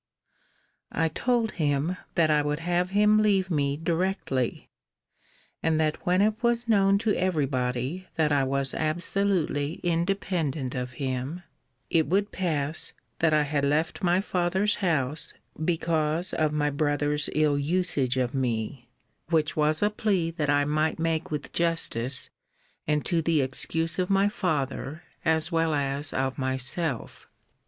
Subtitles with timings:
[0.91, 4.67] I told him, that I would have him leave me directly;
[5.61, 10.93] and that, when it was known to every body that I was absolutely independent of
[10.93, 11.43] him,
[11.91, 15.33] it would pass, that I had left my father's house
[15.63, 18.89] because of my brother's ill usage of me:
[19.29, 22.31] which was a plea that I might make with justice,
[22.87, 27.27] and to the excuse of my father, as well as of myself.